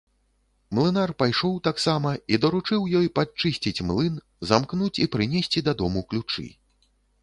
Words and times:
Млынар 0.77 1.11
пайшоў 1.19 1.53
таксама 1.67 2.15
і 2.35 2.41
даручыў 2.47 2.89
ёй 3.03 3.07
падчысціць 3.19 3.83
млын, 3.91 4.19
замкнуць 4.53 4.93
і 5.05 5.11
прынесці 5.17 5.59
дадому 5.71 6.09
ключы. 6.13 6.53